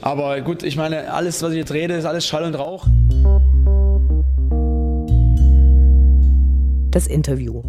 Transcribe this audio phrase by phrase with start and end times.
[0.00, 2.86] Aber gut, ich meine, alles, was ich jetzt rede, ist alles Schall und Rauch.
[6.90, 7.62] Das Interview.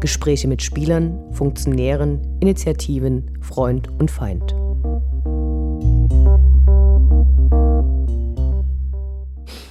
[0.00, 4.54] Gespräche mit Spielern, Funktionären, Initiativen, Freund und Feind.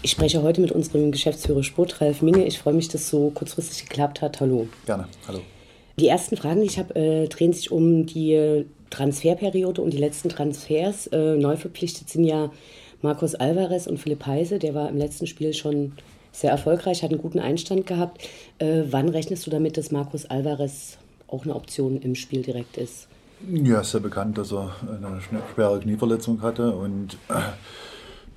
[0.02, 2.46] Ich spreche heute mit unserem Geschäftsführer Sport, Ralf Minge.
[2.46, 4.41] Ich freue mich, dass es so kurzfristig geklappt hat.
[4.41, 4.68] Hallo.
[4.86, 5.39] Gerne, hallo.
[5.98, 8.66] Die ersten Fragen, die ich habe, äh, drehen sich um die
[8.96, 11.07] Transferperiode und die letzten Transfers.
[11.07, 12.51] Äh, neu verpflichtet sind ja
[13.01, 14.57] Marcos Alvarez und Philipp Heise.
[14.57, 15.93] Der war im letzten Spiel schon
[16.32, 18.28] sehr erfolgreich, hat einen guten Einstand gehabt.
[18.60, 20.97] Äh, wann rechnest du damit, dass Marcos Alvarez
[21.28, 23.07] auch eine Option im Spiel direkt ist?
[23.51, 25.20] Ja, ist ja bekannt, dass er eine
[25.54, 27.34] schwere Knieverletzung hatte und äh,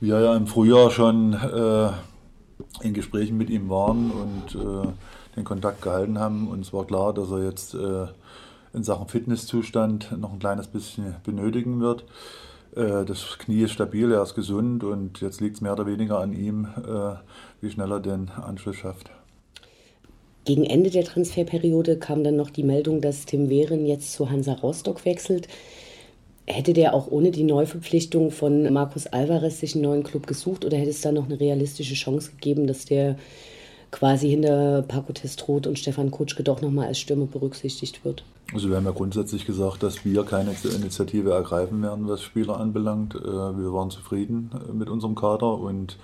[0.01, 4.89] wir ja im Frühjahr schon äh, in Gesprächen mit ihm waren und äh,
[5.37, 6.49] den Kontakt gehalten haben.
[6.49, 8.07] Und es war klar, dass er jetzt äh,
[8.73, 12.05] in Sachen Fitnesszustand noch ein kleines bisschen benötigen wird.
[12.77, 16.21] Äh, das Knie ist stabil, er ist gesund und jetzt liegt es mehr oder weniger
[16.21, 17.15] an ihm, äh,
[17.61, 19.11] wie schnell er den Anschluss schafft.
[20.45, 24.55] Gegen Ende der Transferperiode kam dann noch die Meldung, dass Tim Wehren jetzt zu Hansa
[24.55, 25.47] Rostock wechselt.
[26.47, 30.79] Hätte der auch ohne die Neuverpflichtung von Markus Alvarez sich einen neuen Club gesucht oder
[30.79, 33.17] hätte es da noch eine realistische Chance gegeben, dass der
[33.91, 38.25] quasi hinter Paco Testroth und Stefan Kutschke doch nochmal als Stürmer berücksichtigt wird?
[38.55, 43.15] Also wir haben ja grundsätzlich gesagt, dass wir keine Initiative ergreifen werden, was Spieler anbelangt.
[43.15, 45.99] Äh, wir waren zufrieden äh, mit unserem Kader und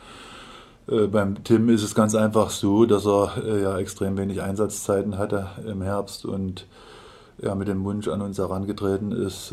[0.89, 5.47] äh, beim Tim ist es ganz einfach so, dass er ja extrem wenig Einsatzzeiten hatte
[5.67, 6.67] im Herbst und
[7.41, 9.53] ja, mit dem Wunsch an uns herangetreten ist,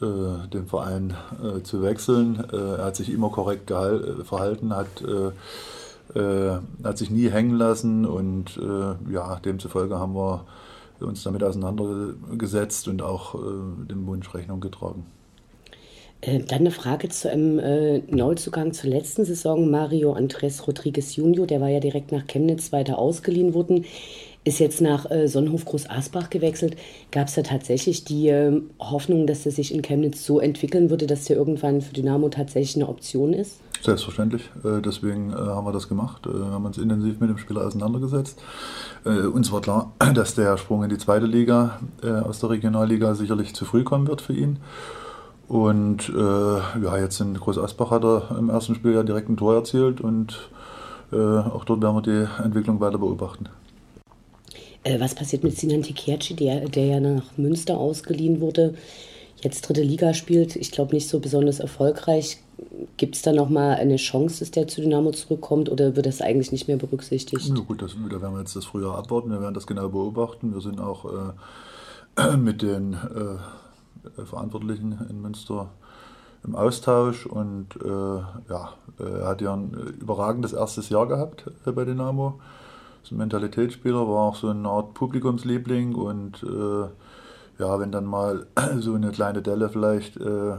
[0.00, 1.14] den Verein
[1.62, 2.42] zu wechseln.
[2.50, 5.04] Er hat sich immer korrekt verhalten, hat,
[6.14, 8.58] hat sich nie hängen lassen und
[9.10, 10.44] ja, demzufolge haben wir
[11.00, 15.04] uns damit auseinandergesetzt und auch dem Wunsch Rechnung getragen.
[16.22, 19.70] Dann eine Frage zu einem äh, Neuzugang zur letzten Saison.
[19.70, 23.84] Mario Andres Rodriguez Junior, der war ja direkt nach Chemnitz weiter ausgeliehen worden
[24.46, 26.76] ist jetzt nach äh, Sonnenhof Groß Asbach gewechselt.
[27.10, 31.08] Gab es da tatsächlich die äh, Hoffnung, dass er sich in Chemnitz so entwickeln würde,
[31.08, 33.58] dass der irgendwann für Dynamo tatsächlich eine Option ist?
[33.86, 34.50] Selbstverständlich.
[34.64, 36.26] Äh, deswegen äh, haben wir das gemacht.
[36.26, 38.42] Äh, wir haben uns intensiv mit dem Spieler auseinandergesetzt.
[39.04, 43.54] Äh, uns war klar, dass der Sprung in die zweite Liga aus der Regionalliga sicherlich
[43.54, 44.58] zu früh kommen wird für ihn.
[45.48, 49.54] Und ja, jetzt in Groß Asbach hat er im ersten Spiel ja direkt ein Tor
[49.54, 50.50] erzielt und
[51.12, 53.48] auch dort werden wir die Entwicklung weiter beobachten.
[54.82, 58.74] Äh, was passiert mit Sinan Tekerci, der, der ja nach Münster ausgeliehen wurde,
[59.42, 62.38] jetzt dritte Liga spielt, ich glaube nicht so besonders erfolgreich.
[62.96, 66.52] Gibt es da nochmal eine Chance, dass der zu Dynamo zurückkommt oder wird das eigentlich
[66.52, 67.46] nicht mehr berücksichtigt?
[67.46, 70.54] Ja, gut, das, da werden wir jetzt das Frühjahr abwarten, wir werden das genau beobachten.
[70.54, 71.34] Wir sind auch
[72.16, 75.70] äh, mit den äh, Verantwortlichen in Münster
[76.44, 81.84] im Austausch und äh, ja, er hat ja ein überragendes erstes Jahr gehabt äh, bei
[81.84, 82.40] Dynamo
[83.06, 88.46] ist ein Mentalitätsspieler, war auch so eine Art Publikumsliebling und äh, ja, wenn dann mal
[88.80, 90.56] so eine kleine Delle vielleicht äh,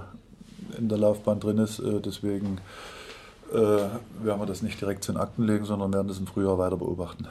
[0.77, 2.59] in der Laufbahn drin ist, äh, deswegen
[3.51, 6.57] äh, werden wir das nicht direkt zu den Akten legen, sondern werden das im Frühjahr
[6.57, 7.27] weiter beobachten.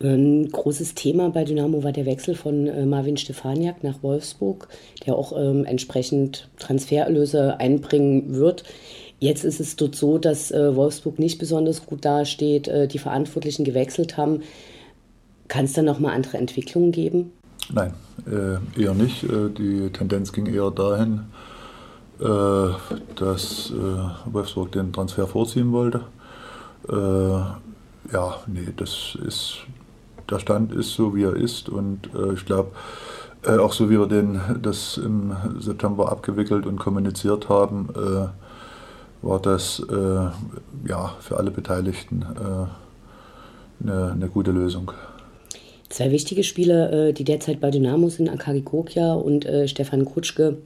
[0.00, 4.68] Ein großes Thema bei Dynamo war der Wechsel von äh, Marvin Stefaniak nach Wolfsburg,
[5.06, 8.64] der auch ähm, entsprechend Transfererlöse einbringen wird.
[9.18, 13.64] Jetzt ist es dort so, dass äh, Wolfsburg nicht besonders gut dasteht, äh, die Verantwortlichen
[13.64, 14.42] gewechselt haben.
[15.48, 17.32] Kann es da nochmal andere Entwicklungen geben?
[17.72, 17.94] Nein,
[18.26, 19.22] äh, eher nicht.
[19.22, 21.22] Die Tendenz ging eher dahin,
[22.18, 26.02] dass äh, Wolfsburg den Transfer vorziehen wollte.
[26.88, 29.58] ja, nee, das ist,
[30.30, 32.70] der Stand ist so, wie er ist und ich glaube,
[33.44, 37.88] auch so wie wir den, das im September abgewickelt und kommuniziert haben,
[39.22, 44.92] war das äh, ja, für alle Beteiligten äh, eine, eine, gute Lösung.
[45.88, 50.58] Zwei wichtige Spieler, äh, die derzeit bei Dynamo sind, Akari Kokja und äh, Stefan Kutschke,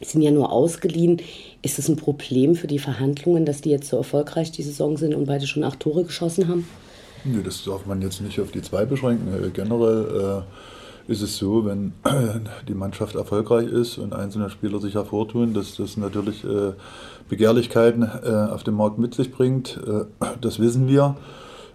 [0.00, 1.20] sind ja nur ausgeliehen.
[1.62, 5.14] Ist das ein Problem für die Verhandlungen, dass die jetzt so erfolgreich die Saison sind
[5.14, 6.66] und beide schon acht Tore geschossen haben?
[7.24, 9.28] Nee, das darf man jetzt nicht auf die zwei beschränken.
[9.32, 10.42] Äh, generell
[11.08, 11.92] äh, ist es so, wenn
[12.68, 16.72] die Mannschaft erfolgreich ist und einzelne Spieler sich hervortun, dass das natürlich äh,
[17.28, 19.78] Begehrlichkeiten äh, auf dem Markt mit sich bringt.
[19.86, 20.04] Äh,
[20.40, 21.16] das wissen wir.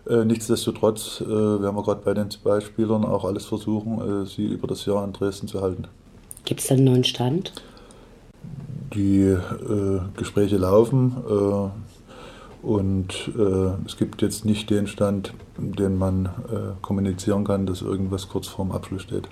[0.08, 5.04] Nichtsdestotrotz werden wir gerade bei den zwei Spielern auch alles versuchen, sie über das Jahr
[5.04, 5.88] in Dresden zu halten.
[6.44, 7.54] Gibt es da einen neuen Stand?
[8.96, 16.30] Die äh, Gespräche laufen äh, und äh, es gibt jetzt nicht den Stand, den man
[16.82, 19.28] kommunizieren kann, dass irgendwas kurz vorm Abschluss steht.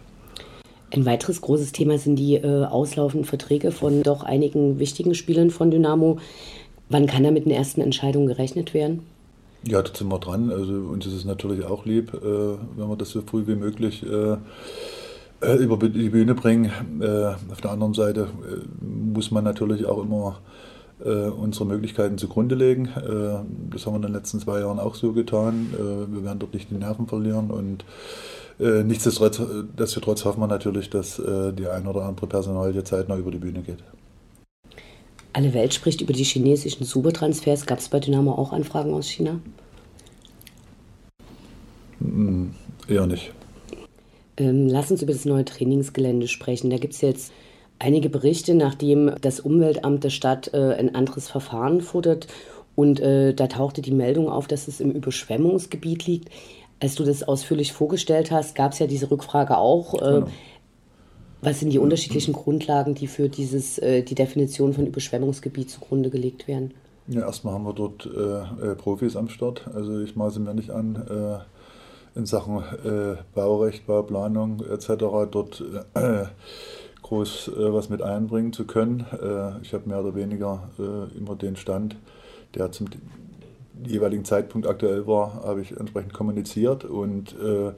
[0.93, 5.71] Ein weiteres großes Thema sind die äh, auslaufenden Verträge von doch einigen wichtigen Spielern von
[5.71, 6.19] Dynamo.
[6.89, 8.99] Wann kann da mit den ersten Entscheidungen gerechnet werden?
[9.65, 10.51] Ja, da sind wir dran.
[10.51, 14.05] Also uns ist es natürlich auch lieb, äh, wenn wir das so früh wie möglich
[15.43, 16.71] äh, über die Bühne bringen.
[17.01, 20.39] Äh, auf der anderen Seite äh, muss man natürlich auch immer
[21.03, 22.87] unsere Möglichkeiten zugrunde legen.
[22.95, 25.73] das haben wir in den letzten zwei Jahren auch so getan.
[25.73, 27.83] wir werden dort nicht die Nerven verlieren und
[28.59, 33.79] nichtsdestotrotz hoffen wir natürlich, dass die ein oder andere Personalie zeitnah über die Bühne geht.
[35.33, 37.65] Alle Welt spricht über die chinesischen Supertransfers.
[37.65, 39.41] Gab es bei Dynamo auch Anfragen aus China?
[41.99, 42.51] Mm,
[42.87, 43.33] eher nicht.
[44.37, 46.69] Ähm, lass uns über das neue Trainingsgelände sprechen.
[46.69, 47.31] Da gibt es jetzt
[47.79, 52.27] einige Berichte, nachdem das Umweltamt der Stadt äh, ein anderes Verfahren fordert.
[52.75, 56.29] Und äh, da tauchte die Meldung auf, dass es im Überschwemmungsgebiet liegt.
[56.79, 59.93] Als du das ausführlich vorgestellt hast, gab es ja diese Rückfrage auch.
[59.93, 60.27] Äh, genau.
[61.41, 66.47] Was sind die unterschiedlichen Grundlagen, die für dieses, äh, die Definition von Überschwemmungsgebiet zugrunde gelegt
[66.47, 66.73] werden?
[67.07, 69.69] Ja, erstmal haben wir dort äh, äh Profis am Start.
[69.73, 71.43] Also ich maße mir nicht an,
[72.15, 74.87] in Sachen äh, Baurecht, Bauplanung etc.
[75.31, 75.63] dort
[77.01, 79.05] groß was mit einbringen zu können.
[79.61, 80.69] ich habe mehr oder weniger
[81.17, 81.97] immer den Stand,
[82.55, 82.87] der zum
[83.85, 87.73] jeweiligen Zeitpunkt aktuell war, habe ich entsprechend kommuniziert und äh,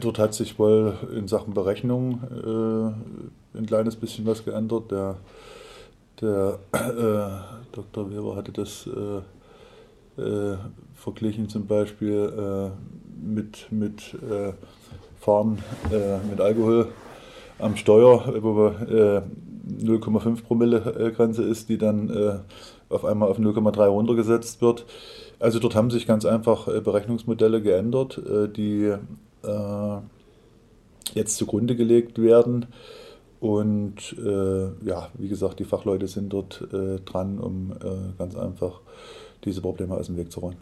[0.00, 4.90] dort hat sich wohl in Sachen Berechnung äh, ein kleines bisschen was geändert.
[4.90, 5.16] Der,
[6.20, 8.10] der äh, Dr.
[8.10, 10.56] Weber hatte das äh, äh,
[10.94, 12.72] verglichen zum Beispiel
[13.18, 14.16] äh, mit, mit
[15.20, 15.58] Fahren
[16.30, 16.88] mit Alkohol
[17.58, 19.24] am Steuer, wo wir
[19.82, 22.44] 0,5 Promille Grenze ist, die dann
[22.88, 24.86] auf einmal auf 0,3 runtergesetzt wird.
[25.38, 28.94] Also dort haben sich ganz einfach äh, Berechnungsmodelle geändert, äh, die
[29.44, 29.98] äh,
[31.14, 32.66] jetzt zugrunde gelegt werden.
[33.40, 36.66] Und ja, wie gesagt, die Fachleute sind dort
[37.04, 37.72] dran, um
[38.18, 38.80] ganz einfach
[39.44, 40.56] diese Probleme aus dem Weg zu räumen.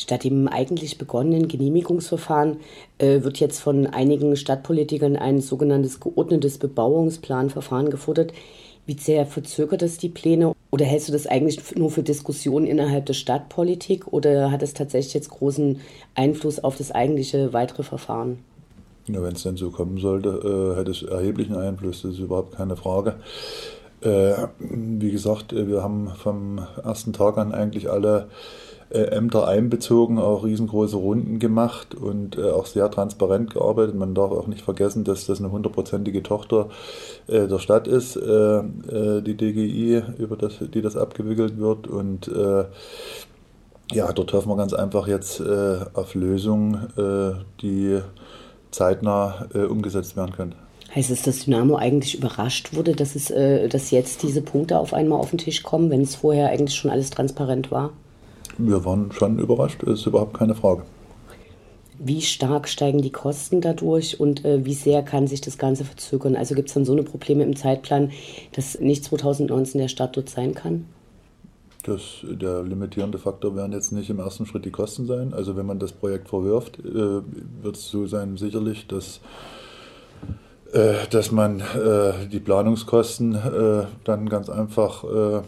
[0.00, 2.56] Statt dem eigentlich begonnenen Genehmigungsverfahren
[2.96, 8.32] äh, wird jetzt von einigen Stadtpolitikern ein sogenanntes geordnetes Bebauungsplanverfahren gefordert.
[8.86, 10.54] Wie sehr verzögert das die Pläne?
[10.70, 15.12] Oder hältst du das eigentlich nur für Diskussionen innerhalb der Stadtpolitik oder hat es tatsächlich
[15.12, 15.80] jetzt großen
[16.14, 18.38] Einfluss auf das eigentliche weitere Verfahren?
[19.06, 22.56] Ja, wenn es denn so kommen sollte, äh, hätte es erheblichen Einfluss, das ist überhaupt
[22.56, 23.16] keine Frage.
[24.00, 28.28] Äh, wie gesagt, äh, wir haben vom ersten Tag an eigentlich alle
[28.90, 33.94] Ämter einbezogen, auch riesengroße Runden gemacht und äh, auch sehr transparent gearbeitet.
[33.94, 36.68] Man darf auch nicht vergessen, dass das eine hundertprozentige Tochter
[37.28, 41.86] äh, der Stadt ist, äh, äh, die DGI, über das, die das abgewickelt wird.
[41.86, 42.64] Und äh,
[43.92, 47.98] ja, dort hoffen wir ganz einfach jetzt auf Lösungen, die
[48.70, 50.54] zeitnah umgesetzt werden können.
[50.94, 53.32] Heißt es, dass Dynamo eigentlich überrascht wurde, dass, es,
[53.68, 56.92] dass jetzt diese Punkte auf einmal auf den Tisch kommen, wenn es vorher eigentlich schon
[56.92, 57.90] alles transparent war?
[58.58, 60.82] Wir waren schon überrascht, ist überhaupt keine Frage.
[62.02, 66.34] Wie stark steigen die Kosten dadurch und äh, wie sehr kann sich das Ganze verzögern?
[66.34, 68.10] Also gibt es dann so eine Probleme im Zeitplan,
[68.52, 70.86] dass nicht 2019 der Start dort sein kann?
[71.82, 75.34] Das, der limitierende Faktor werden jetzt nicht im ersten Schritt die Kosten sein.
[75.34, 76.84] Also wenn man das Projekt verwirft, äh,
[77.62, 79.20] wird es so sein sicherlich, dass,
[80.72, 85.42] äh, dass man äh, die Planungskosten äh, dann ganz einfach äh,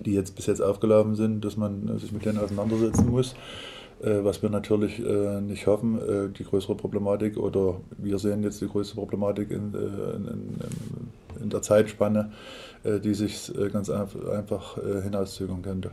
[0.00, 3.34] die jetzt bis jetzt aufgelaufen sind, dass man äh, sich mit denen auseinandersetzen muss.
[4.02, 5.98] Äh, was wir natürlich äh, nicht hoffen,
[6.38, 12.32] die größere Problematik oder wir sehen jetzt die größte Problematik in, in, in der Zeitspanne,
[12.84, 15.90] die sich ganz einfach hinauszögern könnte.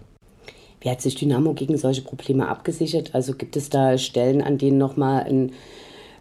[0.82, 3.16] Wie hat sich Dynamo gegen solche Probleme abgesichert?
[3.16, 5.54] Also gibt es da Stellen, an denen nochmal ein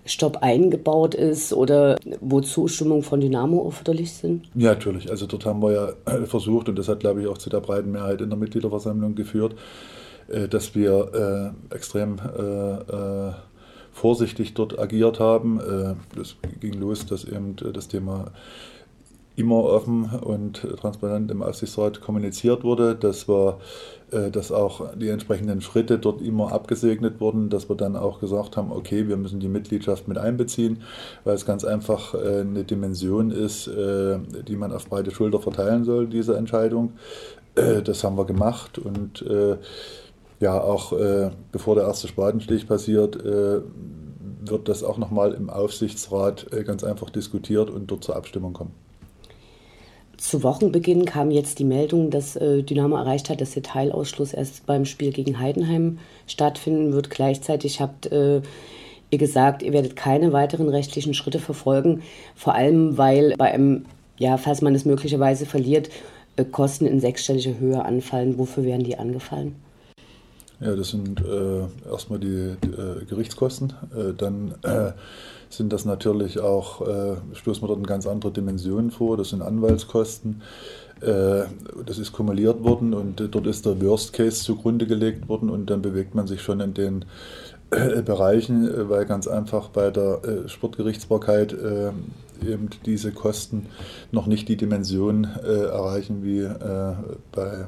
[0.05, 4.49] Stopp eingebaut ist oder wo Zustimmung von Dynamo erforderlich sind?
[4.55, 5.11] Ja, natürlich.
[5.11, 5.93] Also dort haben wir ja
[6.27, 9.55] versucht, und das hat, glaube ich, auch zu der breiten Mehrheit in der Mitgliederversammlung geführt,
[10.29, 13.33] äh, dass wir äh, extrem äh,
[13.93, 15.61] vorsichtig dort agiert haben.
[16.17, 18.33] Das ging los, dass eben das Thema
[19.37, 23.59] immer offen und transparent im Aufsichtsrat kommuniziert wurde, dass, wir,
[24.11, 28.57] äh, dass auch die entsprechenden Schritte dort immer abgesegnet wurden, dass wir dann auch gesagt
[28.57, 30.83] haben, okay, wir müssen die Mitgliedschaft mit einbeziehen,
[31.25, 35.85] weil es ganz einfach äh, eine Dimension ist, äh, die man auf breite Schulter verteilen
[35.85, 36.93] soll, diese Entscheidung.
[37.55, 39.23] Das haben wir gemacht und
[40.41, 40.95] ja, auch
[41.53, 47.91] bevor der erste Spatenstich passiert, wird das auch nochmal im Aufsichtsrat ganz einfach diskutiert und
[47.91, 48.82] dort zur Abstimmung kommen.
[50.23, 54.67] Zu Wochenbeginn kam jetzt die Meldung, dass äh, Dynamo erreicht hat, dass der Teilausschluss erst
[54.67, 55.99] beim Spiel gegen Heidenheim
[56.29, 57.11] stattfinden wird.
[57.11, 58.41] Gleichzeitig habt äh,
[59.11, 62.03] ihr gesagt, ihr werdet keine weiteren rechtlichen Schritte verfolgen,
[62.37, 63.85] vor allem weil bei einem,
[64.17, 65.91] ja, falls man es möglicherweise verliert,
[66.37, 68.39] äh, Kosten in sechsstelliger Höhe anfallen.
[68.39, 69.57] Wofür werden die angefallen?
[70.63, 73.73] Ja, das sind äh, erstmal die, die äh, Gerichtskosten.
[73.97, 74.93] Äh, dann äh,
[75.49, 79.17] sind das natürlich auch, äh, stoßen wir dort in ganz andere Dimensionen vor.
[79.17, 80.43] Das sind Anwaltskosten.
[81.01, 81.47] Äh,
[81.85, 85.83] das ist kumuliert worden und dort ist der Worst Case zugrunde gelegt worden und dann
[85.83, 87.05] bewegt man sich schon in den
[88.05, 93.65] Bereichen, weil ganz einfach bei der Sportgerichtsbarkeit eben diese Kosten
[94.11, 96.47] noch nicht die Dimension erreichen wie
[97.33, 97.67] bei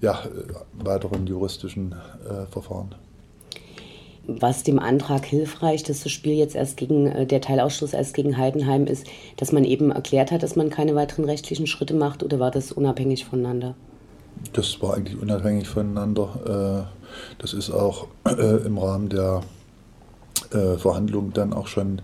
[0.00, 0.22] ja,
[0.72, 2.94] weiteren juristischen äh, Verfahren.
[4.28, 8.36] Was dem Antrag hilfreich, dass das Spiel jetzt erst gegen, äh, der Teilausschluss erst gegen
[8.36, 12.40] Heidenheim ist, dass man eben erklärt hat, dass man keine weiteren rechtlichen Schritte macht oder
[12.40, 13.74] war das unabhängig voneinander?
[14.52, 16.88] Das war eigentlich unabhängig voneinander.
[16.90, 19.42] Äh, das ist auch äh, im Rahmen der
[20.78, 22.02] Verhandlungen dann auch schon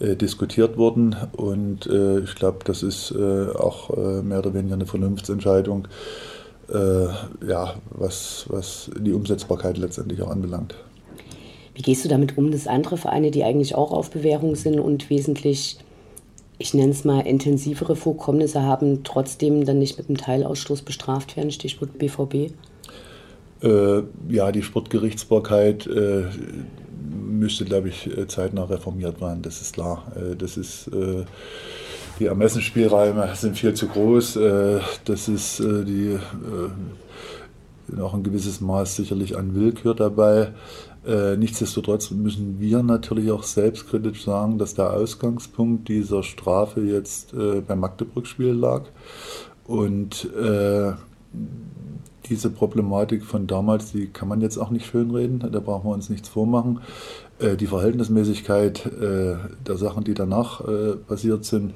[0.00, 5.86] diskutiert worden und ich glaube, das ist auch mehr oder weniger eine Vernunftsentscheidung
[6.72, 10.74] äh, ja, was, was die Umsetzbarkeit letztendlich auch anbelangt.
[11.74, 15.10] Wie gehst du damit um, dass andere Vereine, die eigentlich auch auf Bewährung sind und
[15.10, 15.78] wesentlich,
[16.58, 21.50] ich nenne es mal, intensivere Vorkommnisse haben, trotzdem dann nicht mit einem Teilausstoß bestraft werden?
[21.50, 22.52] Stichwort BVB?
[23.62, 26.24] Äh, ja, die Sportgerichtsbarkeit äh,
[27.30, 30.12] müsste, glaube ich, äh, zeitnah reformiert werden, das ist klar.
[30.38, 30.90] Das ist
[32.18, 34.36] die Ermessensspielräume sind viel zu groß.
[34.36, 36.18] Äh, das ist äh, die
[37.88, 40.52] noch äh, ein gewisses Maß sicherlich an Willkür dabei.
[41.38, 48.50] Nichtsdestotrotz müssen wir natürlich auch selbstkritisch sagen, dass der Ausgangspunkt dieser Strafe jetzt beim Magdeburg-Spiel
[48.50, 48.86] lag.
[49.68, 50.28] Und
[52.28, 56.10] diese Problematik von damals, die kann man jetzt auch nicht schönreden, da brauchen wir uns
[56.10, 56.80] nichts vormachen.
[57.40, 60.60] Die Verhältnismäßigkeit der Sachen, die danach
[61.06, 61.72] passiert sind,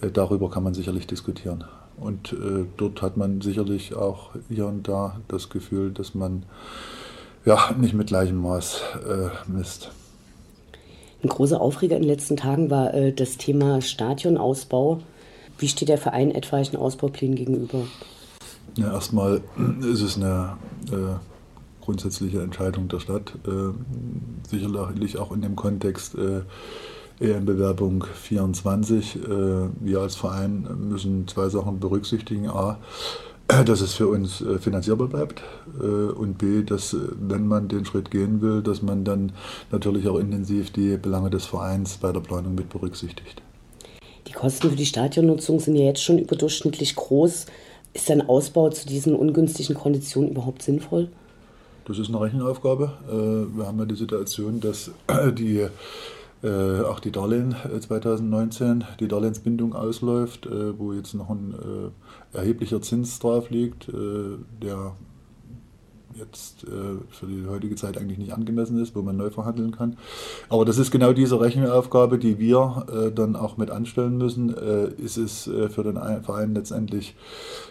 [0.00, 1.64] darüber kann man sicherlich diskutieren.
[1.96, 2.34] Und
[2.76, 6.44] dort hat man sicherlich auch hier und da das Gefühl, dass man
[7.44, 8.82] ja, nicht mit gleichem Maß
[9.46, 9.90] misst.
[11.22, 15.00] Ein großer Aufreger in den letzten Tagen war das Thema Stadionausbau.
[15.58, 17.84] Wie steht der Verein etwaigen Ausbauplänen gegenüber?
[18.76, 19.40] Ja, erstmal
[19.82, 20.56] ist es eine
[20.90, 21.16] äh,
[21.80, 23.34] grundsätzliche Entscheidung der Stadt.
[23.46, 23.72] Äh,
[24.48, 26.40] sicherlich auch in dem Kontext äh,
[27.20, 29.16] EM-Bewerbung 24.
[29.16, 29.18] Äh,
[29.80, 32.48] wir als Verein müssen zwei Sachen berücksichtigen.
[32.48, 32.78] A,
[33.46, 35.42] dass es für uns äh, finanzierbar bleibt
[35.80, 39.32] äh, und B, dass wenn man den Schritt gehen will, dass man dann
[39.70, 43.42] natürlich auch intensiv die Belange des Vereins bei der Planung mit berücksichtigt.
[44.26, 47.46] Die Kosten für die Stadionnutzung sind ja jetzt schon überdurchschnittlich groß.
[47.92, 51.08] Ist ein Ausbau zu diesen ungünstigen Konditionen überhaupt sinnvoll?
[51.84, 52.92] Das ist eine Rechenaufgabe.
[53.54, 54.90] Wir haben ja die Situation, dass
[55.38, 55.66] die,
[56.44, 60.48] äh, auch die Darlehen 2019, äh, die Darlehensbindung ausläuft,
[60.78, 61.54] wo jetzt noch ein
[62.32, 64.92] erheblicher Zins drauf liegt, der
[66.16, 66.68] jetzt äh,
[67.10, 69.96] für die heutige Zeit eigentlich nicht angemessen ist, wo man neu verhandeln kann.
[70.48, 74.56] Aber das ist genau diese Rechenaufgabe, die wir äh, dann auch mit anstellen müssen.
[74.56, 77.16] Äh, ist es äh, für den Verein letztendlich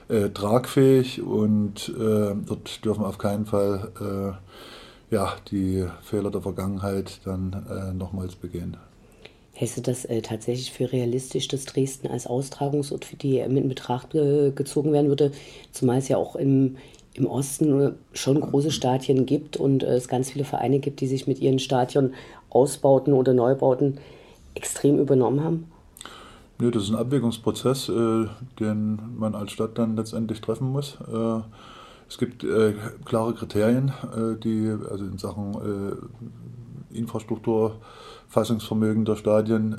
[0.09, 4.39] äh, tragfähig und äh, dort dürfen auf keinen Fall
[5.13, 8.77] ja, die Fehler der Vergangenheit dann nochmals begehen.
[9.55, 13.70] Hältst du das äh, tatsächlich für realistisch, dass Dresden als Austragungsort für die äh, in
[13.70, 15.32] Betracht äh, gezogen werden würde?
[15.72, 16.77] Zumal es ja auch im,
[17.13, 21.27] im Osten schon große Stadien gibt und äh, es ganz viele Vereine gibt, die sich
[21.27, 22.15] mit ihren Stadion
[22.50, 24.00] Ausbauten oder Neubauten
[24.55, 25.72] extrem übernommen haben?
[26.58, 28.25] Nee, das ist ein Abwägungsprozess, äh,
[28.60, 30.98] den man als Stadt dann letztendlich treffen muss.
[32.13, 32.74] Äh, es gibt äh,
[33.05, 35.53] klare Kriterien, äh, die also in Sachen
[36.91, 37.77] äh, Infrastruktur,
[38.27, 39.75] Fassungsvermögen der Stadien,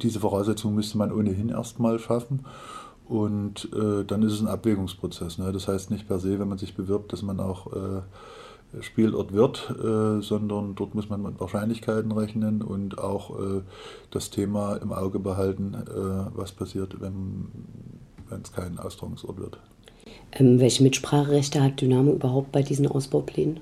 [0.00, 2.46] diese Voraussetzungen müsste man ohnehin erstmal schaffen.
[3.06, 5.38] Und äh, dann ist es ein Abwägungsprozess.
[5.38, 5.52] Ne?
[5.52, 9.70] Das heißt nicht per se, wenn man sich bewirbt, dass man auch äh, Spielort wird,
[9.82, 13.62] äh, sondern dort muss man mit Wahrscheinlichkeiten rechnen und auch äh,
[14.10, 17.48] das Thema im Auge behalten, äh, was passiert, wenn
[18.42, 19.58] es kein Austragungsort wird.
[20.32, 23.60] Ähm, welche Mitspracherechte hat Dynamo überhaupt bei diesen Ausbauplänen?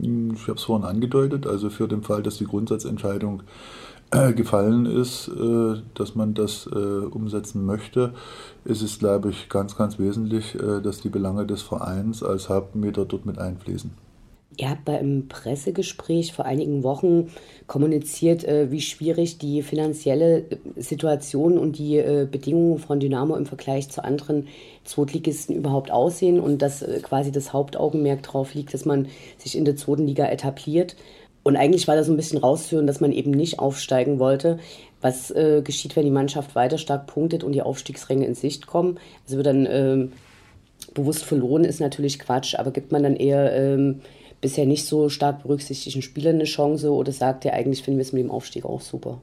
[0.00, 3.42] Hm, ich habe es vorhin angedeutet, also für den Fall, dass die Grundsatzentscheidung
[4.10, 8.14] äh, gefallen ist, äh, dass man das äh, umsetzen möchte,
[8.64, 13.26] ist es, glaube ich, ganz, ganz wesentlich, dass die Belange des Vereins als Hauptmieter dort
[13.26, 13.90] mit einfließen.
[14.56, 17.30] Ihr habt bei einem Pressegespräch vor einigen Wochen
[17.66, 20.44] kommuniziert, wie schwierig die finanzielle
[20.76, 24.48] Situation und die Bedingungen von Dynamo im Vergleich zu anderen
[24.84, 29.08] Zweitligisten überhaupt aussehen und dass quasi das Hauptaugenmerk darauf liegt, dass man
[29.38, 30.94] sich in der zweiten etabliert.
[31.44, 34.58] Und eigentlich war da so ein bisschen rauszuhören, dass man eben nicht aufsteigen wollte.
[35.00, 38.98] Was äh, geschieht, wenn die Mannschaft weiter stark punktet und die Aufstiegsränge in Sicht kommen?
[39.24, 40.12] Also wird dann ähm,
[40.94, 44.00] bewusst verloren, ist natürlich Quatsch, aber gibt man dann eher ähm,
[44.44, 48.12] bisher nicht so stark berücksichtigten Spielern eine Chance oder sagt ihr eigentlich, finden wir es
[48.12, 49.22] mit dem Aufstieg auch super?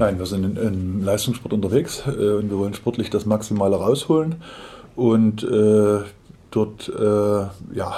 [0.00, 4.34] Nein, wir sind im Leistungssport unterwegs äh, und wir wollen sportlich das Maximale rausholen.
[4.96, 6.00] Und äh,
[6.50, 7.94] dort äh, ja,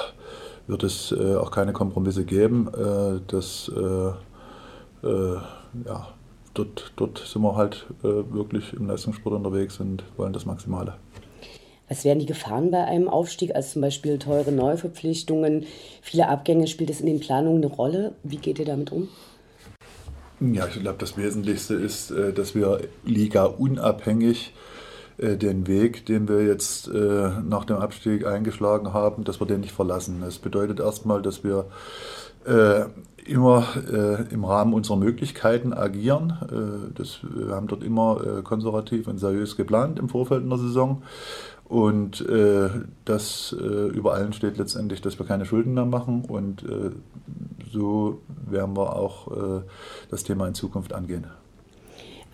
[0.67, 2.69] wird es äh, auch keine Kompromisse geben.
[2.69, 4.13] Äh, das, äh,
[5.03, 6.09] ja,
[6.53, 10.95] dort, dort sind wir halt wirklich im Leistungssport unterwegs und wollen das Maximale.
[11.93, 15.67] Was wären die Gefahren bei einem Aufstieg, als zum Beispiel teure Neuverpflichtungen,
[16.01, 16.67] viele Abgänge?
[16.67, 18.15] Spielt das in den Planungen eine Rolle?
[18.23, 19.11] Wie geht ihr damit um?
[20.41, 24.55] Ja, ich glaube, das Wesentlichste ist, äh, dass wir Liga unabhängig
[25.19, 29.61] äh, den Weg, den wir jetzt äh, nach dem Abstieg eingeschlagen haben, dass wir den
[29.61, 30.23] nicht verlassen.
[30.25, 31.67] Das bedeutet erstmal, dass wir
[33.25, 33.69] immer
[34.33, 36.91] im Rahmen unserer Möglichkeiten agieren.
[36.97, 41.05] Das, wir haben dort immer konservativ und seriös geplant im Vorfeld einer Saison.
[41.73, 42.69] Und äh,
[43.07, 46.23] das äh, über allen steht letztendlich, dass wir keine Schulden mehr machen.
[46.27, 46.91] Und äh,
[47.73, 49.63] so werden wir auch äh,
[50.11, 51.29] das Thema in Zukunft angehen.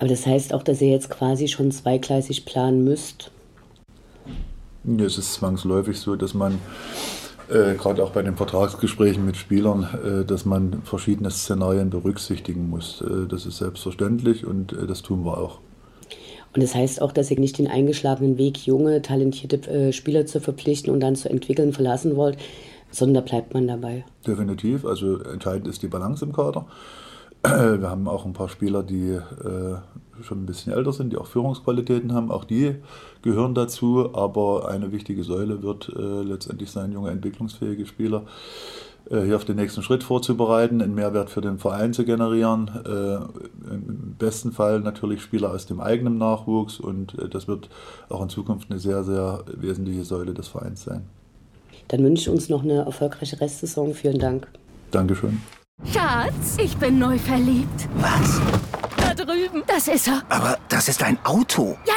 [0.00, 3.30] Aber das heißt auch, dass ihr jetzt quasi schon zweigleisig planen müsst?
[4.82, 6.58] Ja, es ist zwangsläufig so, dass man
[7.48, 13.04] äh, gerade auch bei den Vertragsgesprächen mit Spielern, äh, dass man verschiedene Szenarien berücksichtigen muss.
[13.28, 15.60] das ist selbstverständlich und das tun wir auch.
[16.54, 20.40] Und das heißt auch, dass ihr nicht den eingeschlagenen Weg, junge, talentierte äh, Spieler zu
[20.40, 22.38] verpflichten und dann zu entwickeln verlassen wollt,
[22.90, 24.04] sondern da bleibt man dabei.
[24.26, 24.84] Definitiv.
[24.84, 26.66] Also entscheidend ist die Balance im Kader.
[27.42, 29.76] Wir haben auch ein paar Spieler, die äh,
[30.22, 32.30] schon ein bisschen älter sind, die auch Führungsqualitäten haben.
[32.30, 32.76] Auch die
[33.22, 34.14] gehören dazu.
[34.14, 38.24] Aber eine wichtige Säule wird äh, letztendlich sein, junge, entwicklungsfähige Spieler
[39.10, 42.70] hier auf den nächsten Schritt vorzubereiten, einen Mehrwert für den Verein zu generieren.
[42.84, 47.70] Äh, Im besten Fall natürlich Spieler aus dem eigenen Nachwuchs und äh, das wird
[48.08, 51.06] auch in Zukunft eine sehr, sehr wesentliche Säule des Vereins sein.
[51.88, 53.94] Dann wünsche ich uns noch eine erfolgreiche Restsaison.
[53.94, 54.46] Vielen Dank.
[54.90, 55.40] Dankeschön.
[55.84, 57.88] Schatz, ich bin neu verliebt.
[57.98, 58.40] Was?
[58.96, 59.62] Da drüben.
[59.66, 60.22] Das ist er.
[60.28, 61.76] Aber das ist ein Auto.
[61.86, 61.94] Ja,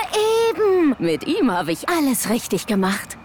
[0.50, 0.96] eben.
[1.00, 3.18] Mit ihm habe ich alles richtig gemacht.